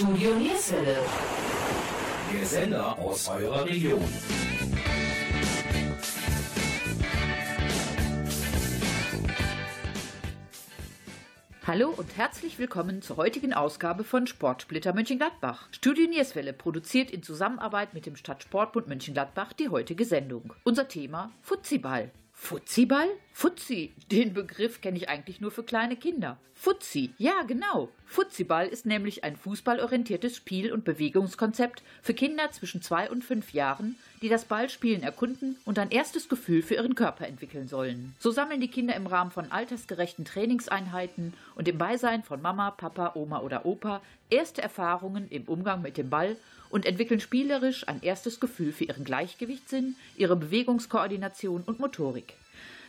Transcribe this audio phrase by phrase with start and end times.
[0.00, 0.96] Studio Nierswelle.
[2.32, 4.02] Der Sender aus eurer Region.
[11.66, 15.68] Hallo und herzlich willkommen zur heutigen Ausgabe von Sportsplitter Mönchengladbach.
[15.70, 20.54] Studio Nierswelle produziert in Zusammenarbeit mit dem Stadtsportbund Mönchengladbach die heutige Sendung.
[20.64, 22.10] Unser Thema Futsiball.
[22.42, 23.06] Futsiball?
[23.32, 26.38] Fuzzi, den Begriff kenne ich eigentlich nur für kleine Kinder.
[26.54, 27.90] Fuzzi, ja genau.
[28.06, 33.96] Futsiball ist nämlich ein fußballorientiertes Spiel- und Bewegungskonzept für Kinder zwischen zwei und fünf Jahren,
[34.20, 38.16] die das Ballspielen erkunden und ein erstes Gefühl für ihren Körper entwickeln sollen.
[38.18, 43.12] So sammeln die Kinder im Rahmen von altersgerechten Trainingseinheiten und im Beisein von Mama, Papa,
[43.14, 44.00] Oma oder Opa
[44.30, 46.36] erste Erfahrungen im Umgang mit dem Ball
[46.70, 52.34] und entwickeln spielerisch ein erstes Gefühl für ihren Gleichgewichtssinn, ihre Bewegungskoordination und Motorik.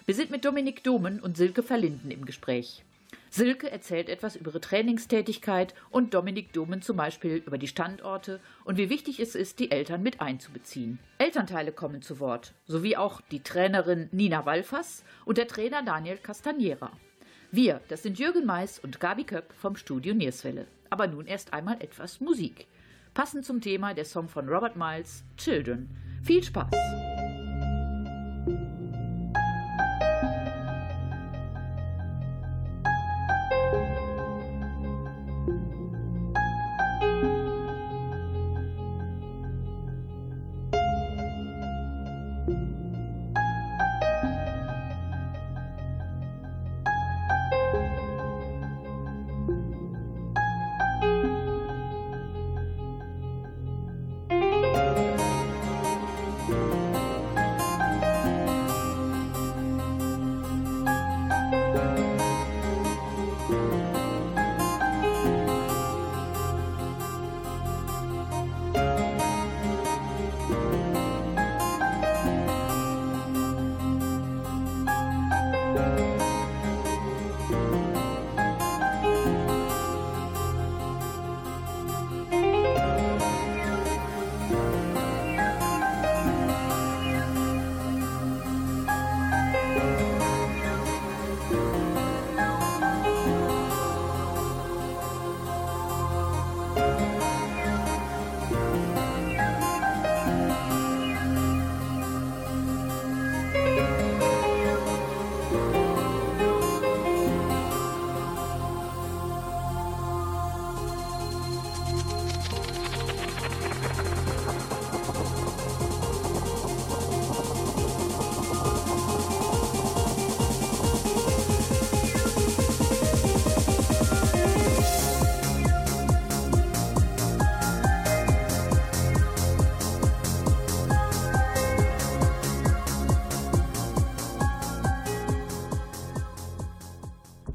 [0.05, 2.83] Wir sind mit Dominik Domen und Silke Verlinden im Gespräch.
[3.29, 8.77] Silke erzählt etwas über ihre Trainingstätigkeit und Dominik Domen zum Beispiel über die Standorte und
[8.77, 10.99] wie wichtig es ist, die Eltern mit einzubeziehen.
[11.17, 16.91] Elternteile kommen zu Wort, sowie auch die Trainerin Nina Walfas und der Trainer Daniel Castaniera.
[17.53, 20.67] Wir, das sind Jürgen Mais und Gabi Köpp vom Studio Nierswelle.
[20.89, 22.67] Aber nun erst einmal etwas Musik.
[23.13, 25.89] Passend zum Thema der Song von Robert Miles, Children.
[26.23, 26.71] Viel Spaß!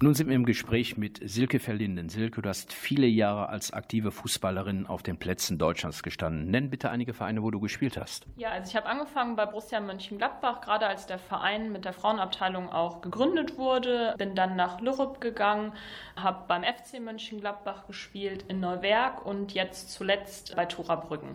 [0.06, 2.08] Nun sind wir im Gespräch mit Silke Verlinden.
[2.08, 6.48] Silke, du hast viele Jahre als aktive Fußballerin auf den Plätzen Deutschlands gestanden.
[6.48, 8.24] Nenn bitte einige Vereine, wo du gespielt hast.
[8.36, 12.68] Ja, also ich habe angefangen bei Borussia Mönchengladbach, gerade als der Verein mit der Frauenabteilung
[12.68, 14.14] auch gegründet wurde.
[14.16, 15.72] Bin dann nach Lürup gegangen,
[16.14, 21.34] habe beim FC Mönchengladbach gespielt in Neuwerk und jetzt zuletzt bei Tura Brüggen.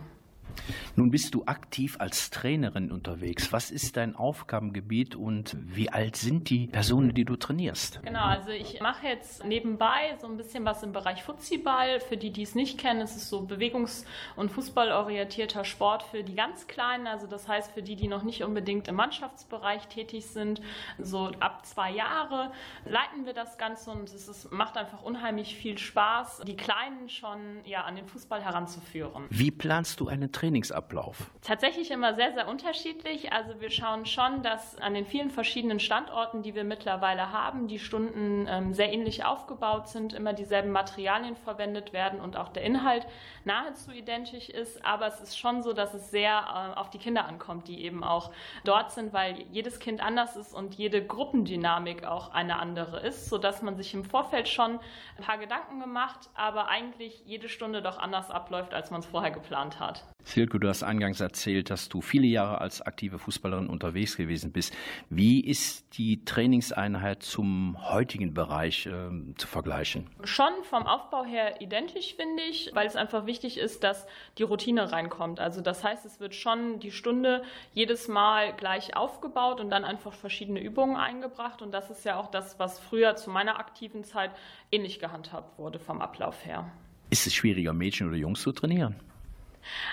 [0.96, 3.52] Nun bist du aktiv als Trainerin unterwegs.
[3.52, 8.02] Was ist dein Aufgabengebiet und wie alt sind die Personen, die du trainierst?
[8.02, 12.00] Genau, also ich mache jetzt nebenbei so ein bisschen was im Bereich Futsiball.
[12.00, 14.04] Für die, die es nicht kennen, ist es so bewegungs-
[14.36, 17.06] und fußballorientierter Sport für die ganz Kleinen.
[17.06, 20.60] Also das heißt für die, die noch nicht unbedingt im Mannschaftsbereich tätig sind,
[20.98, 22.52] so ab zwei Jahre
[22.84, 27.64] leiten wir das Ganze und es ist, macht einfach unheimlich viel Spaß, die Kleinen schon
[27.64, 29.24] ja, an den Fußball heranzuführen.
[29.30, 31.30] Wie planst du einen Trainingsablauf?
[31.42, 33.32] Tatsächlich immer sehr, sehr unterschiedlich.
[33.32, 37.78] Also wir schauen schon, dass an den vielen verschiedenen Standorten, die wir mittlerweile haben, die
[37.78, 43.06] Stunden ähm, sehr ähnlich aufgebaut sind, immer dieselben Materialien verwendet werden und auch der Inhalt
[43.44, 44.84] nahezu identisch ist.
[44.84, 48.02] Aber es ist schon so, dass es sehr äh, auf die Kinder ankommt, die eben
[48.02, 48.32] auch
[48.64, 53.62] dort sind, weil jedes Kind anders ist und jede Gruppendynamik auch eine andere ist, sodass
[53.62, 54.80] man sich im Vorfeld schon
[55.18, 59.30] ein paar Gedanken gemacht, aber eigentlich jede Stunde doch anders abläuft, als man es vorher
[59.30, 60.02] geplant hat.
[60.24, 64.74] Silke, du hast eingangs erzählt, dass du viele Jahre als aktive Fußballerin unterwegs gewesen bist.
[65.10, 70.06] Wie ist die Trainingseinheit zum heutigen Bereich äh, zu vergleichen?
[70.24, 74.06] Schon vom Aufbau her identisch, finde ich, weil es einfach wichtig ist, dass
[74.38, 75.40] die Routine reinkommt.
[75.40, 77.42] Also das heißt, es wird schon die Stunde
[77.72, 81.62] jedes Mal gleich aufgebaut und dann einfach verschiedene Übungen eingebracht.
[81.62, 84.30] Und das ist ja auch das, was früher zu meiner aktiven Zeit
[84.70, 86.70] ähnlich gehandhabt wurde vom Ablauf her.
[87.10, 88.96] Ist es schwieriger, Mädchen oder Jungs zu trainieren?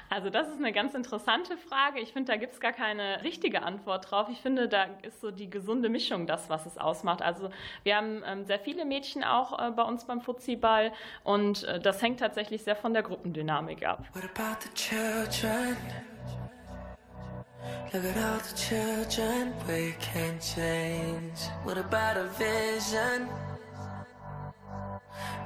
[0.09, 1.99] Also das ist eine ganz interessante Frage.
[1.99, 4.27] Ich finde, da gibt es gar keine richtige Antwort drauf.
[4.31, 7.21] Ich finde, da ist so die gesunde Mischung das, was es ausmacht.
[7.21, 7.49] Also
[7.83, 10.91] wir haben ähm, sehr viele Mädchen auch äh, bei uns beim Fuzziball
[11.23, 14.03] und äh, das hängt tatsächlich sehr von der Gruppendynamik ab.
[14.13, 15.77] What about the children?
[17.93, 21.39] Look at all the children we can change.
[21.63, 23.27] What about a vision?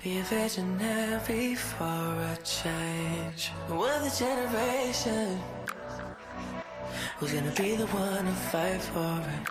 [0.01, 3.51] Be a visionary for a change.
[3.69, 5.40] We're the generation
[7.18, 9.50] who's gonna be the one to fight for it.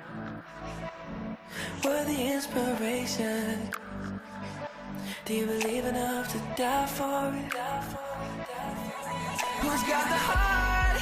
[1.85, 3.71] We're the inspiration.
[5.25, 7.53] Do you believe enough to die for it?
[9.63, 11.01] Who's got the heart?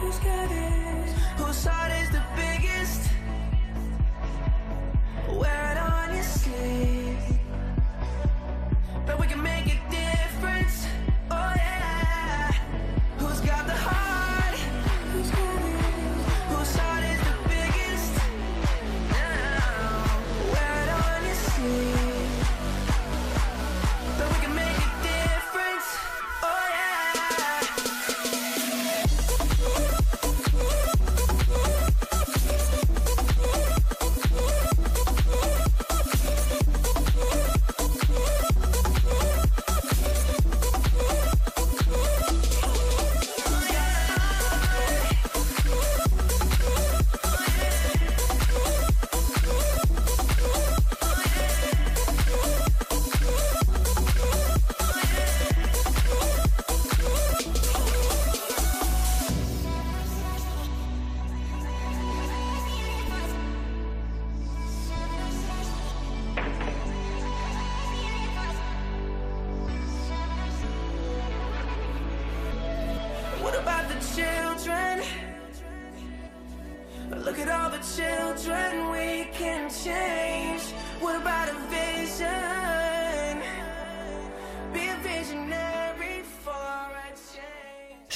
[0.00, 1.08] Who's got it?
[1.38, 3.10] Whose heart is the biggest?
[5.38, 5.67] Wear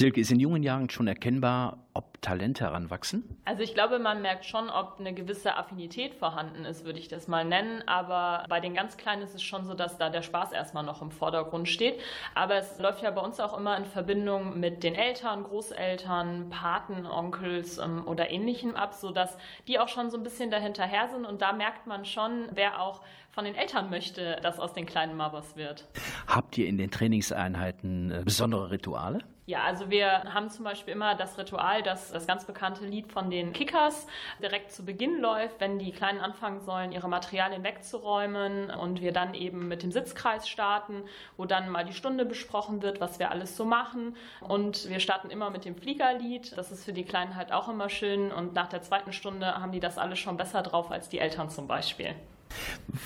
[0.03, 3.23] Silke, ist in jungen Jahren schon erkennbar, ob Talente heranwachsen?
[3.45, 7.29] Also ich glaube, man merkt schon, ob eine gewisse Affinität vorhanden ist, würde ich das
[7.29, 7.87] mal nennen.
[7.87, 11.01] Aber bei den ganz Kleinen ist es schon so, dass da der Spaß erstmal noch
[11.01, 12.01] im Vordergrund steht.
[12.35, 17.05] Aber es läuft ja bei uns auch immer in Verbindung mit den Eltern, Großeltern, Paten,
[17.05, 19.37] Onkels ähm, oder ähnlichem ab, sodass
[19.69, 21.23] die auch schon so ein bisschen dahinterher sind.
[21.25, 22.99] Und da merkt man schon, wer auch
[23.31, 25.87] von den Eltern möchte, dass aus den kleinen mal was wird.
[26.27, 29.19] Habt ihr in den Trainingseinheiten äh, besondere Rituale?
[29.45, 33.29] Ja, also wir haben zum Beispiel immer das Ritual, dass das ganz bekannte Lied von
[33.29, 34.07] den Kickers
[34.41, 39.33] direkt zu Beginn läuft, wenn die Kleinen anfangen sollen, ihre Materialien wegzuräumen und wir dann
[39.33, 41.03] eben mit dem Sitzkreis starten,
[41.35, 44.15] wo dann mal die Stunde besprochen wird, was wir alles so machen.
[44.39, 46.57] Und wir starten immer mit dem Fliegerlied.
[46.57, 48.31] Das ist für die Kleinen halt auch immer schön.
[48.31, 51.49] Und nach der zweiten Stunde haben die das alle schon besser drauf als die Eltern
[51.49, 52.15] zum Beispiel.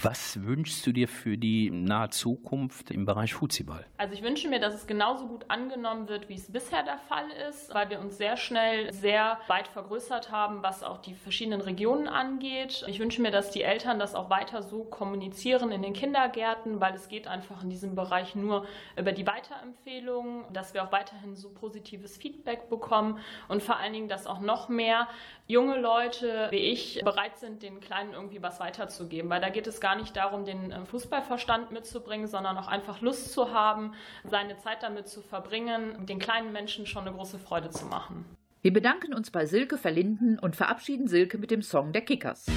[0.04, 3.86] Was wünschst du dir für die nahe Zukunft im Bereich Fuziball?
[3.98, 7.26] Also ich wünsche mir, dass es genauso gut angenommen wird, wie es bisher der Fall
[7.50, 12.08] ist, weil wir uns sehr schnell sehr weit vergrößert haben, was auch die verschiedenen Regionen
[12.08, 12.84] angeht.
[12.88, 16.94] Ich wünsche mir, dass die Eltern das auch weiter so kommunizieren in den Kindergärten, weil
[16.94, 18.66] es geht einfach in diesem Bereich nur
[18.98, 24.08] über die Weiterempfehlungen, dass wir auch weiterhin so positives Feedback bekommen und vor allen Dingen,
[24.08, 25.08] dass auch noch mehr
[25.48, 29.82] junge Leute wie ich bereit sind, den Kleinen irgendwie was weiterzugeben, weil da geht es
[29.82, 34.84] gar nicht darum, den äh, Fußballverstand mitzubringen, sondern auch einfach Lust zu haben, seine Zeit
[34.84, 38.26] damit zu verbringen, den kleinen Menschen schon eine große Freude zu machen.
[38.62, 42.48] Wir bedanken uns bei Silke Verlinden und verabschieden Silke mit dem Song der Kickers.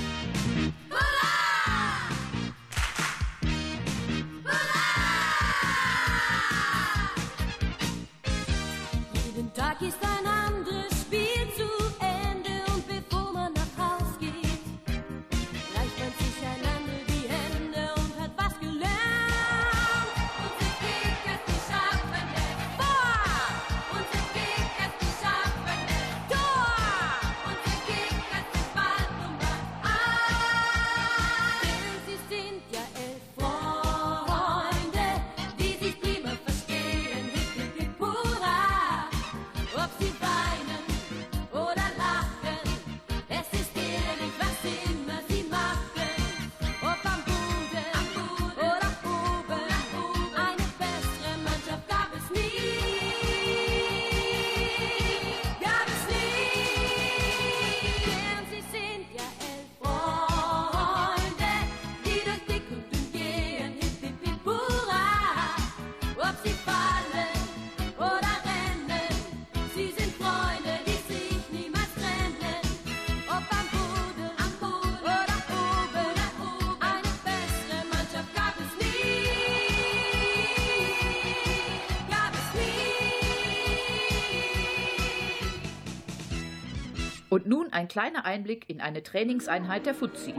[87.30, 90.34] Und nun ein kleiner Einblick in eine Trainingseinheit der Fuzis.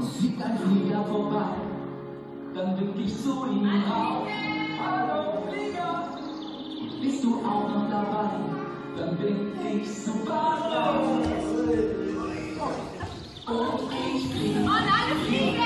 [2.53, 4.27] Dann wink ich zu ihm auf.
[4.77, 6.09] Hallo Flieger,
[7.01, 8.31] bist du auch noch dabei?
[8.97, 11.01] Dann bin ich super.
[13.47, 14.59] Und ich fliege.
[14.59, 15.45] Und alle fliegen!
[15.47, 15.60] Fliegen!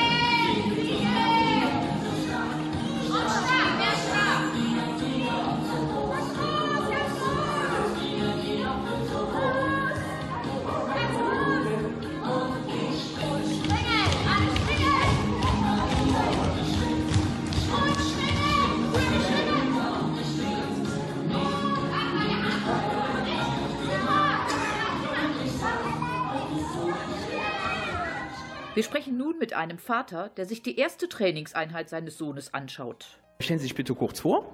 [28.96, 33.20] Sprechen nun mit einem Vater, der sich die erste Trainingseinheit seines Sohnes anschaut.
[33.42, 34.46] Stellen Sie sich bitte kurz vor.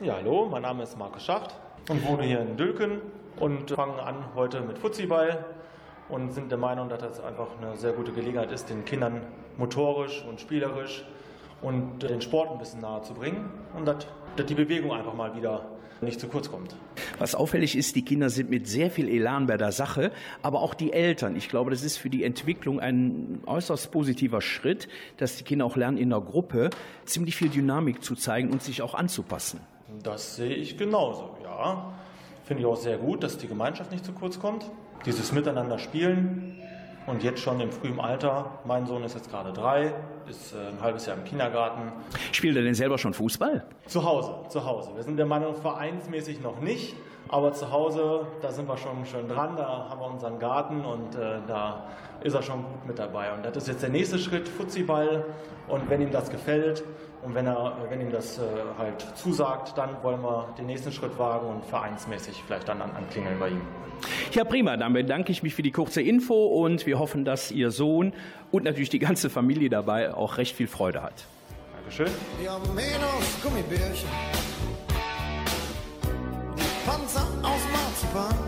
[0.00, 1.54] Ja, hallo, mein Name ist Markus Schacht
[1.86, 3.02] und wohne hier in Dülken
[3.38, 5.44] und fangen an heute mit Fuzziball
[6.08, 9.20] und sind der Meinung, dass das einfach eine sehr gute Gelegenheit ist, den Kindern
[9.58, 11.04] motorisch und spielerisch
[11.60, 15.36] und den Sport ein bisschen nahe zu bringen und dass, dass die Bewegung einfach mal
[15.36, 15.66] wieder
[16.02, 16.76] nicht zu kurz kommt.
[17.18, 20.74] Was auffällig ist, die Kinder sind mit sehr viel Elan bei der Sache, aber auch
[20.74, 21.36] die Eltern.
[21.36, 25.76] Ich glaube, das ist für die Entwicklung ein äußerst positiver Schritt, dass die Kinder auch
[25.76, 26.70] lernen, in der Gruppe
[27.04, 29.60] ziemlich viel Dynamik zu zeigen und sich auch anzupassen.
[30.02, 31.92] Das sehe ich genauso, ja.
[32.44, 34.64] Finde ich auch sehr gut, dass die Gemeinschaft nicht zu kurz kommt.
[35.06, 36.60] Dieses Miteinander spielen
[37.10, 38.58] und jetzt schon im frühen Alter.
[38.64, 39.92] Mein Sohn ist jetzt gerade drei,
[40.28, 41.92] ist äh, ein halbes Jahr im Kindergarten.
[42.32, 43.64] Spielt er denn selber schon Fußball?
[43.86, 44.92] Zu Hause, zu Hause.
[44.94, 46.94] Wir sind der Meinung, vereinsmäßig noch nicht,
[47.28, 51.16] aber zu Hause, da sind wir schon schön dran, da haben wir unseren Garten und
[51.16, 51.84] äh, da
[52.22, 53.32] ist er schon gut mit dabei.
[53.32, 55.24] Und das ist jetzt der nächste Schritt, Fuzziball.
[55.68, 56.84] Und wenn ihm das gefällt
[57.22, 58.42] und wenn, er, wenn ihm das äh,
[58.78, 63.38] halt zusagt, dann wollen wir den nächsten Schritt wagen und vereinsmäßig vielleicht dann an, anklingeln
[63.38, 63.60] bei ihm.
[64.32, 64.76] Ja, prima.
[64.76, 68.14] Dann bedanke ich mich für die kurze Info und wir hoffen, dass Ihr Sohn
[68.50, 71.24] und natürlich die ganze Familie dabei auch recht viel Freude hat.
[71.74, 72.10] Dankeschön.
[72.42, 74.08] Ja, Menos Gummibärchen.
[76.56, 78.39] Die Panzer aus Marzipan.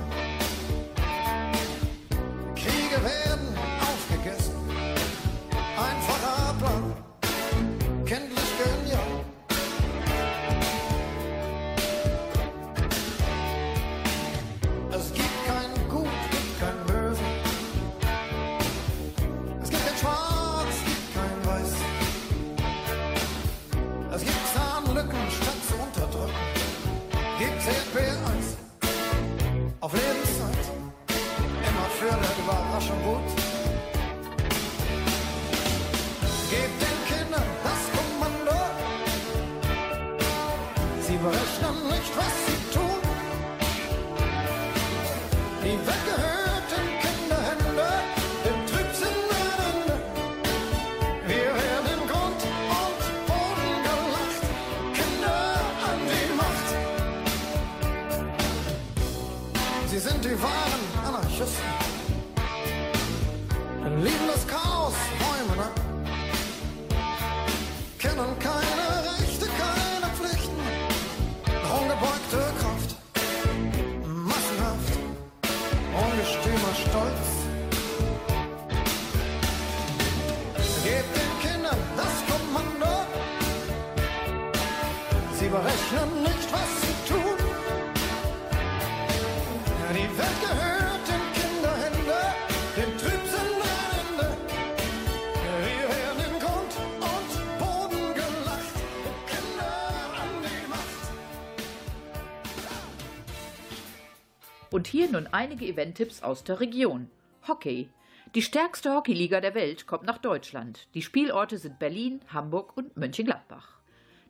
[105.22, 107.08] Nun einige Eventtipps aus der Region.
[107.46, 107.88] Hockey.
[108.34, 110.88] Die stärkste Hockeyliga der Welt kommt nach Deutschland.
[110.94, 113.78] Die Spielorte sind Berlin, Hamburg und Mönchengladbach.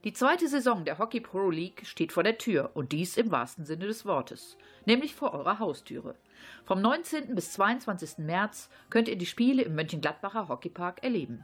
[0.04, 3.64] Die zweite Saison der Hockey Pro League steht vor der Tür und dies im wahrsten
[3.64, 6.14] Sinne des Wortes, nämlich vor eurer Haustüre.
[6.66, 7.34] Vom 19.
[7.34, 8.18] bis 22.
[8.18, 11.42] März könnt ihr die Spiele im Mönchengladbacher Hockeypark erleben.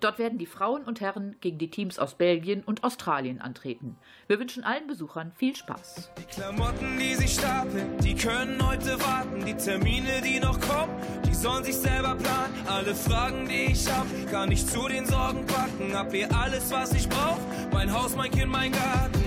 [0.00, 3.96] Dort werden die Frauen und Herren gegen die Teams aus Belgien und Australien antreten.
[4.28, 6.10] Wir wünschen allen Besuchern viel Spaß.
[6.18, 9.44] Die Klamotten, die sich stapeln, die können heute warten.
[9.44, 10.94] Die Termine, die noch kommen,
[11.28, 12.54] die sollen sich selber planen.
[12.66, 15.94] Alle Fragen, die ich hab, kann ich zu den Sorgen packen.
[15.94, 17.38] Hab hier alles, was ich brauch.
[17.70, 19.22] Mein Haus, mein Kind, mein Garten.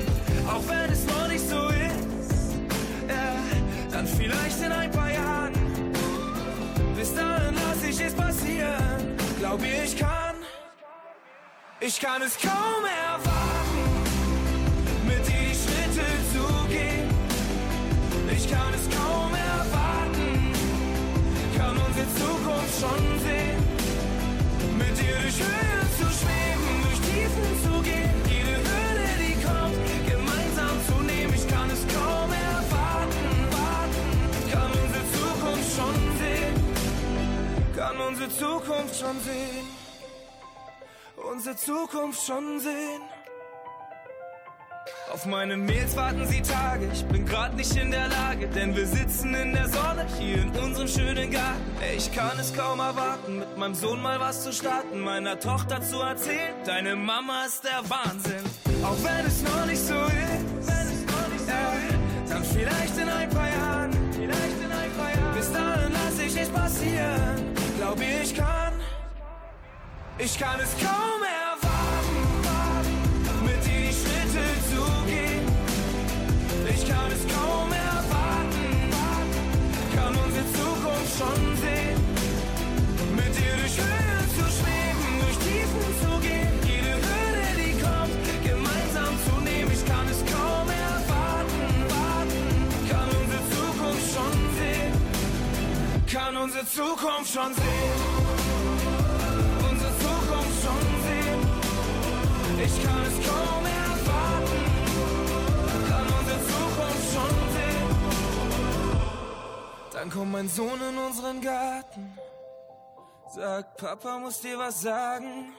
[0.48, 2.56] Auch wenn es noch nicht so ist,
[3.08, 3.36] ja,
[3.92, 5.54] dann vielleicht in ein paar Jahren.
[6.96, 9.16] Bis dahin lass ich es passieren.
[9.40, 10.33] Glaub ich kann.
[11.86, 13.84] Ich kann es kaum erwarten,
[15.06, 17.10] mit dir die Schritte zu gehen.
[18.32, 20.54] Ich kann es kaum erwarten,
[21.58, 23.60] kann unsere Zukunft schon sehen.
[24.78, 28.16] Mit dir durch Höhen zu schweben, durch Tiefen zu gehen.
[28.32, 29.76] Jede Hürde, die kommt,
[30.08, 31.34] gemeinsam zu nehmen.
[31.34, 34.08] Ich kann es kaum erwarten, warten,
[34.54, 36.56] kann unsere Zukunft schon sehen.
[37.76, 39.73] Kann unsere Zukunft schon sehen.
[45.12, 48.86] Auf meine Mails warten sie Tage, ich bin grad nicht in der Lage, denn wir
[48.86, 51.62] sitzen in der Sonne hier in unserem schönen Garten.
[51.82, 55.82] Ey, ich kann es kaum erwarten, mit meinem Sohn mal was zu starten, meiner Tochter
[55.82, 58.44] zu erzählen, deine Mama ist der Wahnsinn.
[58.84, 60.70] Auch wenn es noch nicht so ist,
[61.50, 65.36] äh, dann vielleicht in ein paar Jahren, vielleicht in ein paar Jahren.
[65.36, 68.73] Bis dahin lass ich es passieren, glaub ich, ich kann,
[70.18, 72.18] ich kann es kaum erwarten,
[73.46, 75.48] mit dir die Schritte zu gehen.
[76.70, 78.92] Ich kann es kaum erwarten,
[79.96, 82.00] kann unsere Zukunft schon sehen.
[83.16, 89.14] Mit dir durch Höhen zu schweben, durch Tiefen zu gehen, jede Hürde, die kommt, gemeinsam
[89.26, 89.72] zu nehmen.
[89.72, 92.44] Ich kann es kaum erwarten, warten,
[92.90, 94.94] kann unsere Zukunft schon sehen.
[96.12, 98.13] Kann unsere Zukunft schon sehen.
[102.66, 104.64] Ich kann es kaum erwarten,
[105.90, 107.90] kann unsere Zukunft schon sehen.
[109.92, 112.18] Dann kommt mein Sohn in unseren Garten,
[113.36, 115.54] sagt, Papa muss dir was sagen.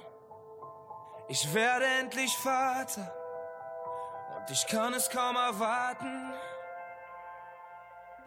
[1.29, 3.13] Ich werde endlich Vater
[4.37, 6.33] und ich kann es kaum erwarten.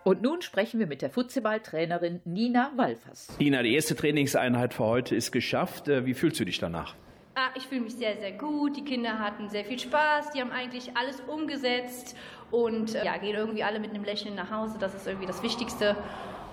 [0.04, 3.28] Und nun sprechen wir mit der Futsiballtrainerin Nina Walfers.
[3.40, 5.88] Nina, die erste Trainingseinheit für heute ist geschafft.
[5.90, 6.96] Äh, Wie fühlst du dich danach?
[7.40, 8.76] Ah, ich fühle mich sehr, sehr gut.
[8.78, 10.32] Die Kinder hatten sehr viel Spaß.
[10.32, 12.16] Die haben eigentlich alles umgesetzt
[12.50, 14.78] und äh, ja, gehen irgendwie alle mit einem Lächeln nach Hause.
[14.80, 15.96] Das ist irgendwie das Wichtigste.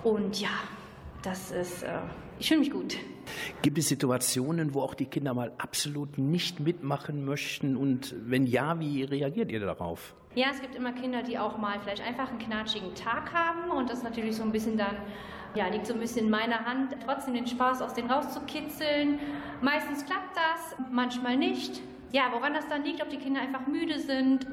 [0.03, 0.51] Und ja,
[1.23, 1.97] das ist, äh,
[2.37, 2.97] ich fühle mich gut.
[3.63, 7.77] Gibt es Situationen, wo auch die Kinder mal absolut nicht mitmachen möchten?
[7.77, 10.13] Und wenn ja, wie reagiert ihr darauf?
[10.35, 13.89] Ja, es gibt immer Kinder, die auch mal vielleicht einfach einen knatschigen Tag haben und
[13.89, 14.97] das natürlich so ein bisschen dann,
[15.55, 19.19] ja, liegt so ein bisschen in meiner Hand, trotzdem den Spaß aus denen rauszukitzeln.
[19.61, 21.81] Meistens klappt das, manchmal nicht.
[22.11, 24.47] Ja, woran das dann liegt, ob die Kinder einfach müde sind.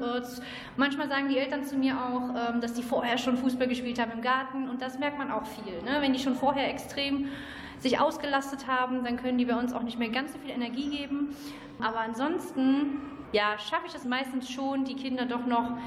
[0.75, 4.11] Manchmal sagen die Eltern zu mir auch, ähm, dass die vorher schon Fußball gespielt haben
[4.11, 5.81] im Garten und das merkt man auch viel.
[5.83, 6.01] Ne?
[6.01, 7.29] Wenn die schon vorher extrem
[7.79, 10.89] sich ausgelastet haben, dann können die bei uns auch nicht mehr ganz so viel Energie
[10.89, 11.35] geben.
[11.81, 15.77] Aber ansonsten, ja, schaffe ich es meistens schon, die Kinder doch noch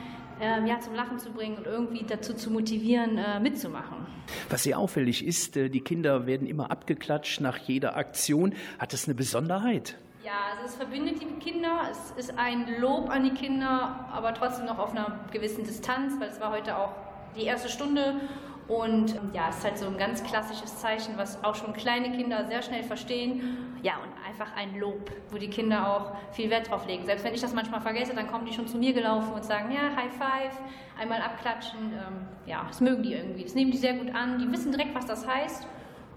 [0.41, 4.07] ähm, ja, zum Lachen zu bringen und irgendwie dazu zu motivieren, äh, mitzumachen.
[4.49, 8.55] Was sehr auffällig ist, äh, die Kinder werden immer abgeklatscht nach jeder Aktion.
[8.79, 9.97] Hat das eine Besonderheit?
[10.25, 14.67] Ja, also es verbindet die Kinder, es ist ein Lob an die Kinder, aber trotzdem
[14.67, 16.93] noch auf einer gewissen Distanz, weil es war heute auch
[17.37, 18.21] die erste Stunde
[18.69, 22.11] und ähm, ja, es ist halt so ein ganz klassisches Zeichen, was auch schon kleine
[22.11, 23.57] Kinder sehr schnell verstehen.
[23.83, 27.07] Ja, und einfach ein Lob, wo die Kinder auch viel Wert drauf legen.
[27.07, 29.71] Selbst wenn ich das manchmal vergesse, dann kommen die schon zu mir gelaufen und sagen,
[29.71, 30.59] ja, High Five,
[30.99, 31.79] einmal abklatschen.
[31.93, 33.45] Ähm, ja, das mögen die irgendwie.
[33.45, 34.39] Das nehmen die sehr gut an.
[34.41, 35.67] Die wissen direkt, was das heißt.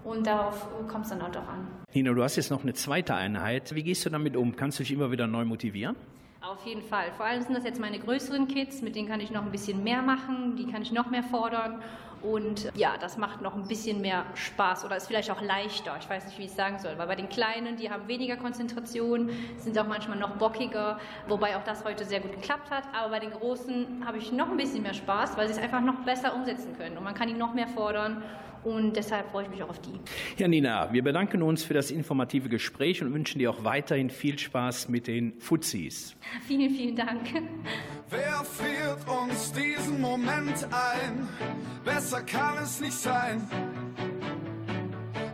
[0.04, 1.68] Und darauf kommt es dann halt auch an.
[1.94, 3.76] Nino, du hast jetzt noch eine zweite Einheit.
[3.76, 4.56] Wie gehst du damit um?
[4.56, 5.96] Kannst du dich immer wieder neu motivieren?
[6.42, 7.12] Auf jeden Fall.
[7.18, 9.84] Vor allem sind das jetzt meine größeren Kids, mit denen kann ich noch ein bisschen
[9.84, 11.82] mehr machen, die kann ich noch mehr fordern.
[12.22, 15.96] Und ja, das macht noch ein bisschen mehr Spaß oder ist vielleicht auch leichter.
[16.00, 16.98] Ich weiß nicht, wie ich es sagen soll.
[16.98, 21.64] Weil bei den Kleinen, die haben weniger Konzentration, sind auch manchmal noch bockiger, wobei auch
[21.64, 22.84] das heute sehr gut geklappt hat.
[22.94, 25.82] Aber bei den Großen habe ich noch ein bisschen mehr Spaß, weil sie es einfach
[25.82, 26.98] noch besser umsetzen können.
[26.98, 28.22] Und man kann ihnen noch mehr fordern.
[28.64, 30.00] Und deshalb freue ich mich auch auf die.
[30.38, 34.38] Ja, Nina, wir bedanken uns für das informative Gespräch und wünschen dir auch weiterhin viel
[34.38, 36.16] Spaß mit den Fuzis.
[36.48, 37.22] Vielen, vielen Dank.
[38.10, 41.28] Wer führt uns diesen Moment ein?
[41.86, 43.48] Besser kann es nicht sein.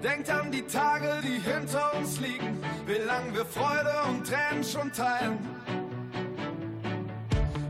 [0.04, 4.92] Denkt an die Tage, die hinter uns liegen, wie lang wir Freude und Tränen schon
[4.92, 5.40] teilen.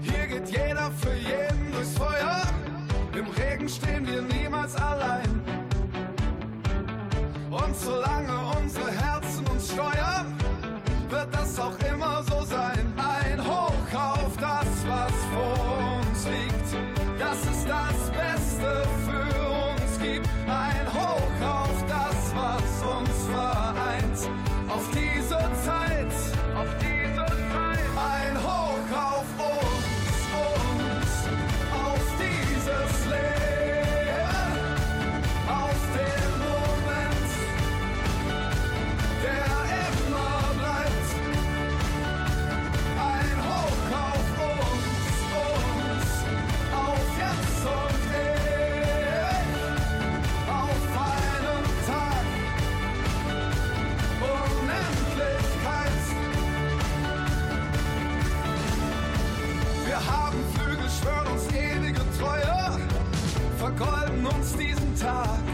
[0.01, 2.43] Hier geht jeder für jeden durchs Feuer,
[3.17, 5.41] im Regen stehen wir niemals allein.
[7.49, 10.35] Und solange unsere Herzen uns steuern,
[11.09, 12.74] wird das auch immer so sein.
[64.25, 65.44] Uns diesen Tag.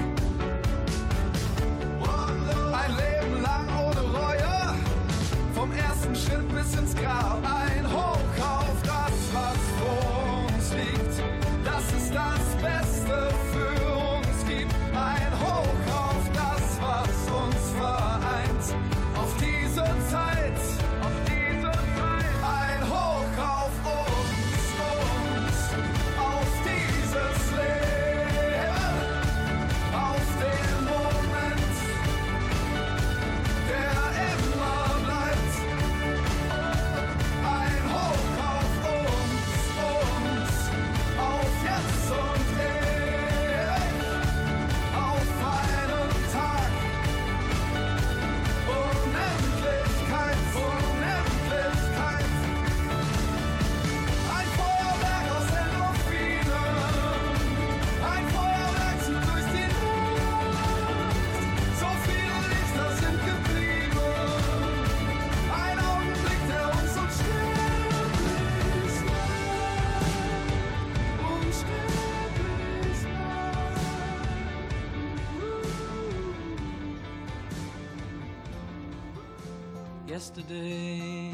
[80.22, 81.32] Yesterday.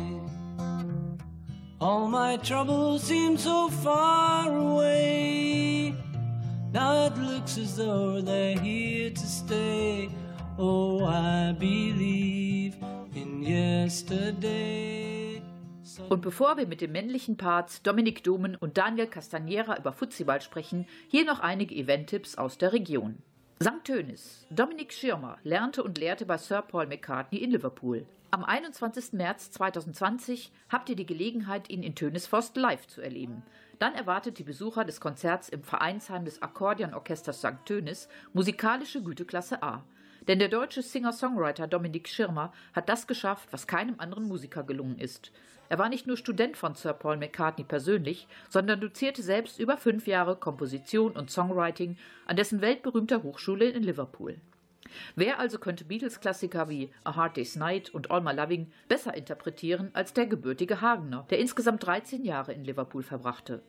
[1.79, 5.93] All my troubles seem so far away.
[6.71, 10.09] Now it looks as though they're here to stay.
[10.57, 12.77] Oh, I believe
[13.13, 15.41] in yesterday.
[16.09, 20.85] Und bevor wir mit den männlichen Parts Dominik Domen und Daniel Castagnera über Futsiball sprechen,
[21.09, 23.17] hier noch einige Event-Tipps aus der Region.
[23.61, 23.83] St.
[23.83, 24.45] Tönis.
[24.51, 28.05] Dominik Schirmer lernte und lehrte bei Sir Paul McCartney in Liverpool.
[28.37, 29.13] Am 21.
[29.13, 33.41] März 2020 habt ihr die Gelegenheit, ihn in Tönisforst live zu erleben.
[33.79, 37.65] Dann erwartet die Besucher des Konzerts im Vereinsheim des Akkordeonorchesters St.
[37.65, 39.83] Tönis musikalische Güteklasse A.
[40.27, 45.31] Denn der deutsche Singer-Songwriter Dominik Schirmer hat das geschafft, was keinem anderen Musiker gelungen ist.
[45.67, 50.05] Er war nicht nur Student von Sir Paul McCartney persönlich, sondern dozierte selbst über fünf
[50.05, 51.97] Jahre Komposition und Songwriting
[52.27, 54.39] an dessen weltberühmter Hochschule in Liverpool.
[55.15, 59.89] Wer also könnte Beatles-Klassiker wie A Hard Day's Night und All My Loving besser interpretieren
[59.93, 63.61] als der gebürtige Hagener, der insgesamt 13 Jahre in Liverpool verbrachte?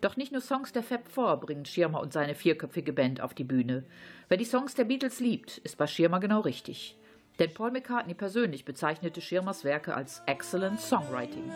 [0.00, 3.44] Doch nicht nur Songs der Fab Four bringen Schirmer und seine vierköpfige Band auf die
[3.44, 3.84] Bühne.
[4.28, 6.96] Wer die Songs der Beatles liebt, ist bei Schirmer genau richtig.
[7.38, 11.50] Denn Paul McCartney persönlich bezeichnete Schirmers Werke als Excellent Songwriting.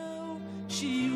[0.68, 1.11] She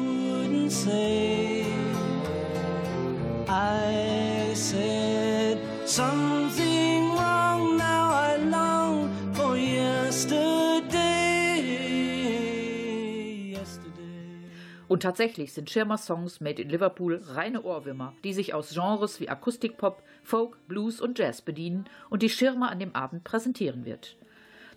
[14.95, 19.29] Und tatsächlich sind Schirmers Songs Made in Liverpool reine Ohrwürmer, die sich aus Genres wie
[19.29, 24.17] Akustikpop, Folk, Blues und Jazz bedienen und die Schirmer an dem Abend präsentieren wird.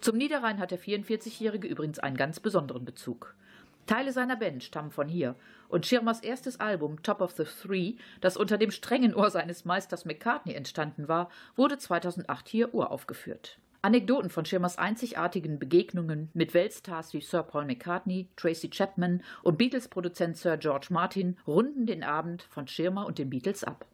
[0.01, 3.35] Zum Niederrhein hat der 44-Jährige übrigens einen ganz besonderen Bezug.
[3.85, 5.35] Teile seiner Band stammen von hier
[5.69, 10.03] und Schirmers erstes Album Top of the Three, das unter dem strengen Ohr seines Meisters
[10.03, 13.59] McCartney entstanden war, wurde 2008 hier uraufgeführt.
[13.81, 20.35] Anekdoten von Schirmers einzigartigen Begegnungen mit Weltstars wie Sir Paul McCartney, Tracy Chapman und Beatles-Produzent
[20.35, 23.85] Sir George Martin runden den Abend von Schirmer und den Beatles ab.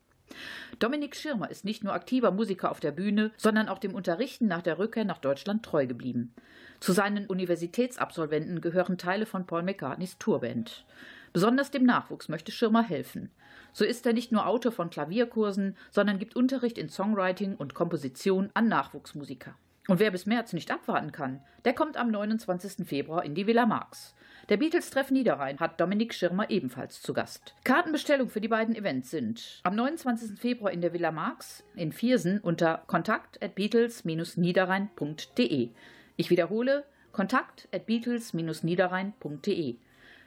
[0.79, 4.61] Dominik Schirmer ist nicht nur aktiver Musiker auf der Bühne, sondern auch dem Unterrichten nach
[4.61, 6.33] der Rückkehr nach Deutschland treu geblieben.
[6.79, 10.85] Zu seinen Universitätsabsolventen gehören Teile von Paul McCartneys Tourband.
[11.33, 13.31] Besonders dem Nachwuchs möchte Schirmer helfen.
[13.73, 18.49] So ist er nicht nur Autor von Klavierkursen, sondern gibt Unterricht in Songwriting und Komposition
[18.53, 19.55] an Nachwuchsmusiker.
[19.87, 22.87] Und wer bis März nicht abwarten kann, der kommt am 29.
[22.87, 24.15] Februar in die Villa Marx.
[24.49, 27.55] Der Beatles-Treff Niederrhein hat Dominik Schirmer ebenfalls zu Gast.
[27.63, 30.39] Kartenbestellung für die beiden Events sind am 29.
[30.39, 35.69] Februar in der Villa Marx in Viersen unter kontakt at beatles-niederrhein.de.
[36.15, 39.77] Ich wiederhole, kontakt at beatles-niederrhein.de.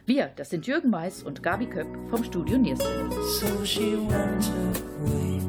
[0.05, 3.11] Wir, das sind Jürgen Mais und Gabi Köpp vom Studio Nielsen.
[3.11, 4.49] So she went
[5.01, 5.41] away.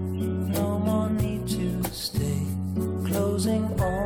[0.59, 2.43] No more need to stay.
[3.07, 4.02] Closing all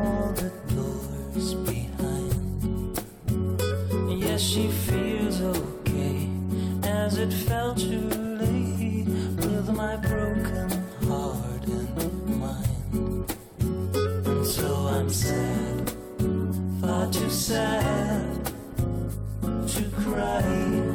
[4.37, 6.29] She feels okay.
[6.83, 8.07] As it felt too
[8.39, 10.69] late with my broken
[11.07, 13.33] heart and mind.
[14.27, 15.91] And so I'm sad,
[16.79, 18.45] far too sad
[19.41, 20.86] to cry.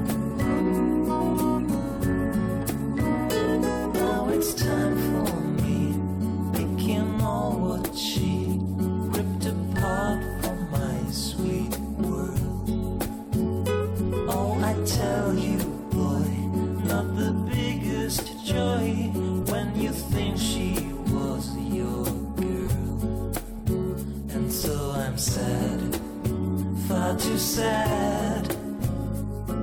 [27.22, 28.44] too sad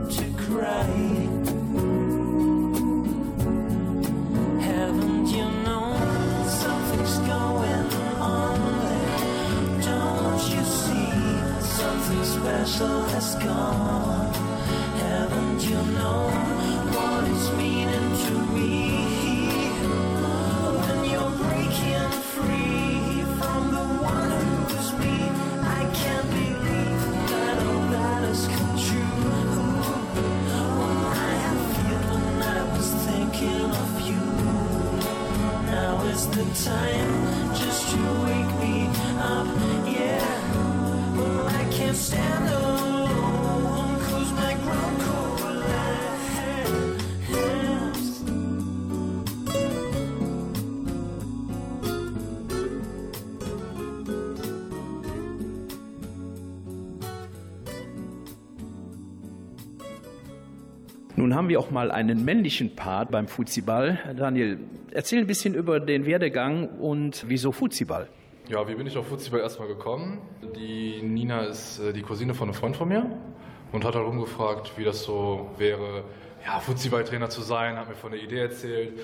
[0.09, 0.85] to cry.
[4.61, 7.85] Haven't you known something's going
[8.21, 8.59] on?
[8.85, 9.81] There?
[9.81, 11.11] Don't you see
[11.59, 14.18] something special has gone?
[61.39, 63.97] Haben wir auch mal einen männlichen Part beim Fuziball.
[64.17, 64.59] Daniel,
[64.91, 68.09] erzähl ein bisschen über den Werdegang und wieso Fuziball.
[68.49, 70.19] Ja, wie bin ich auf Fuziball erstmal gekommen?
[70.57, 73.09] Die Nina ist äh, die Cousine von einem Freund von mir
[73.71, 76.03] und hat halt rumgefragt, wie das so wäre,
[76.45, 78.99] ja, Fuziballtrainer zu sein, hat mir von der Idee erzählt.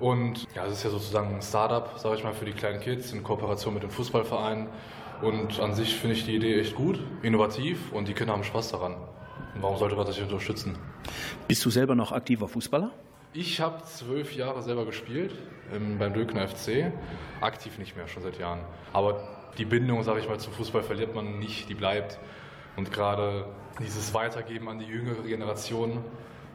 [0.00, 3.12] Und ja, es ist ja sozusagen ein Startup, sage ich mal, für die kleinen Kids
[3.12, 4.66] in Kooperation mit dem Fußballverein.
[5.22, 8.72] Und an sich finde ich die Idee echt gut, innovativ und die Kinder haben Spaß
[8.72, 8.96] daran.
[9.54, 10.76] Und warum sollte man das nicht unterstützen?
[11.48, 12.92] Bist du selber noch aktiver Fußballer?
[13.32, 15.32] Ich habe zwölf Jahre selber gespielt
[15.72, 16.92] ähm, beim Dülkner FC.
[17.40, 18.60] Aktiv nicht mehr, schon seit Jahren.
[18.92, 19.22] Aber
[19.58, 22.18] die Bindung, sage ich mal, zum Fußball verliert man nicht, die bleibt.
[22.76, 23.46] Und gerade
[23.78, 26.04] dieses Weitergeben an die jüngere Generation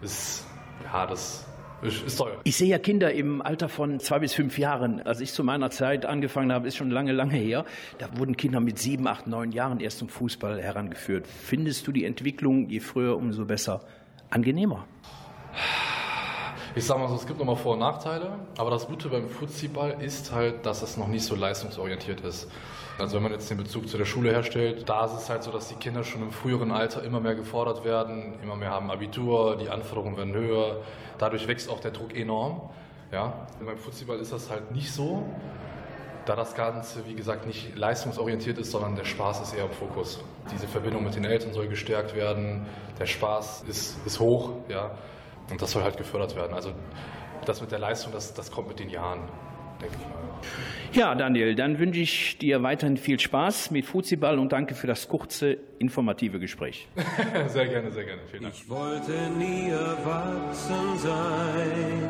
[0.02, 0.46] ist,
[0.84, 1.46] ja, das
[1.82, 2.38] ist, toll.
[2.44, 5.02] Ich sehe ja Kinder im Alter von zwei bis fünf Jahren.
[5.02, 7.66] Als ich zu meiner Zeit angefangen habe, ist schon lange, lange her.
[7.98, 11.28] Da wurden Kinder mit sieben, acht, neun Jahren erst zum Fußball herangeführt.
[11.28, 13.82] Findest du die Entwicklung, je früher, umso besser,
[14.30, 14.88] angenehmer?
[16.78, 20.02] Ich sag mal so, es gibt nochmal Vor- und Nachteile, aber das Gute beim Fußball
[20.02, 22.52] ist halt, dass es noch nicht so leistungsorientiert ist.
[23.00, 25.54] Also wenn man jetzt den Bezug zu der Schule herstellt, da ist es halt so,
[25.54, 29.56] dass die Kinder schon im früheren Alter immer mehr gefordert werden, immer mehr haben Abitur,
[29.56, 30.82] die Anforderungen werden höher,
[31.18, 32.70] dadurch wächst auch der Druck enorm.
[33.10, 33.48] Ja?
[33.66, 35.24] Beim Fußball ist das halt nicht so,
[36.26, 40.20] da das Ganze, wie gesagt, nicht leistungsorientiert ist, sondern der Spaß ist eher im Fokus.
[40.54, 42.66] Diese Verbindung mit den Eltern soll gestärkt werden,
[43.00, 44.92] der Spaß ist, ist hoch, ja,
[45.50, 46.54] und das soll halt gefördert werden.
[46.54, 46.74] Also
[47.46, 49.22] das mit der Leistung, das, das kommt mit den Jahren,
[49.82, 50.26] denke ich mal.
[50.94, 55.08] Ja, Daniel, dann wünsche ich dir weiterhin viel Spaß mit Fuziball und danke für das
[55.08, 56.88] kurze, informative Gespräch.
[57.48, 58.22] sehr gerne, sehr gerne.
[58.30, 58.56] Vielen Dank.
[58.56, 62.10] Ich wollte nie erwachsen sein,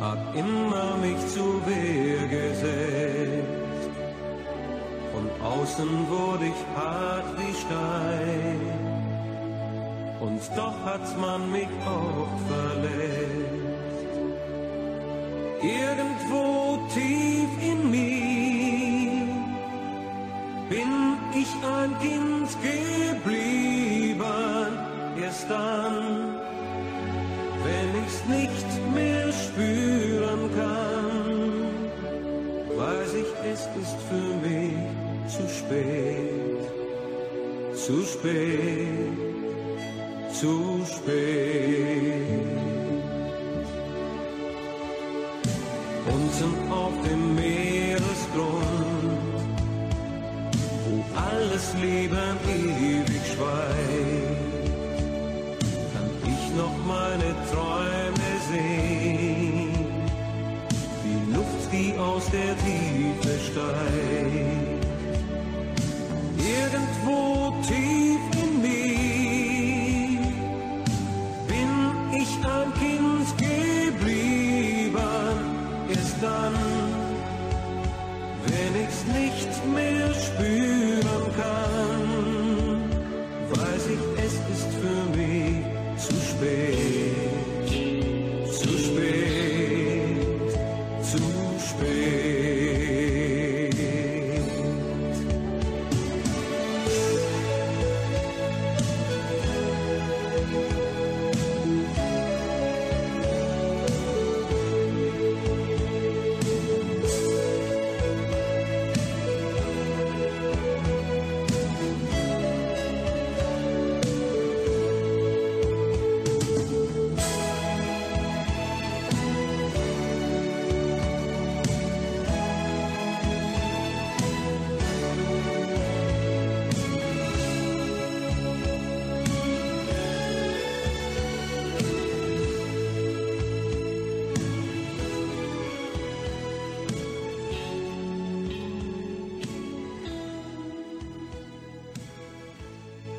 [0.00, 3.90] hab immer mich zu Wehr gesetzt.
[5.12, 8.77] Von außen wurde ich hart wie Stein,
[10.20, 13.68] und doch hat's man mich auch verletzt.
[15.62, 18.28] Irgendwo tief in mir
[20.68, 20.92] bin
[21.34, 24.24] ich ein Kind geblieben,
[25.20, 26.36] erst dann,
[27.64, 31.78] wenn ich's nicht mehr spüren kann,
[32.76, 34.76] weiß ich, es ist für mich
[35.26, 36.62] zu spät,
[37.74, 39.37] zu spät,
[40.40, 42.38] zu spät.
[46.06, 48.17] Unten auf dem Meeresgrund,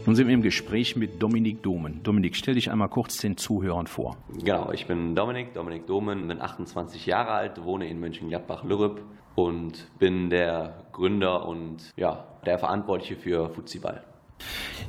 [0.09, 2.01] Nun sind wir im Gespräch mit Dominik Domen.
[2.01, 4.17] Dominik, stell dich einmal kurz den Zuhörern vor.
[4.43, 9.03] Genau, ich bin Dominik, Dominik Domen, bin 28 Jahre alt, wohne in Mönchengladbach-Lürrep
[9.35, 14.03] und bin der Gründer und ja, der Verantwortliche für Fuziball.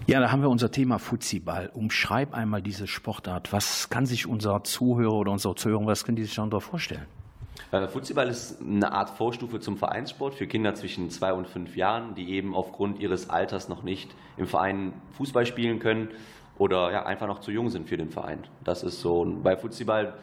[0.06, 1.68] Ja, da haben wir unser Thema Fuziball.
[1.74, 3.52] Umschreib einmal diese Sportart.
[3.52, 7.04] Was kann sich unser Zuhörer oder unsere Zuhörer, was können die sich darunter vorstellen?
[7.72, 12.14] Äh, Futsal ist eine Art Vorstufe zum Vereinssport für Kinder zwischen zwei und fünf Jahren,
[12.14, 16.08] die eben aufgrund ihres Alters noch nicht im Verein Fußball spielen können
[16.58, 18.44] oder ja, einfach noch zu jung sind für den Verein.
[18.64, 19.20] Das ist so.
[19.20, 20.14] Und bei Futsal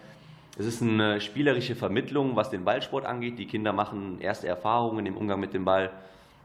[0.60, 3.38] es ist eine spielerische Vermittlung, was den Ballsport angeht.
[3.38, 5.92] Die Kinder machen erste Erfahrungen im Umgang mit dem Ball.